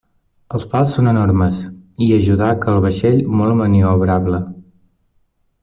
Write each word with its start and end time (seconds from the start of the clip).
Els 0.59 0.63
pals 0.69 0.95
són 0.95 1.09
enormes, 1.11 1.59
i 2.05 2.09
ajudar 2.17 2.49
que 2.63 2.73
el 2.77 2.81
vaixell 2.87 3.21
molt 3.41 3.59
maniobrable. 3.61 4.41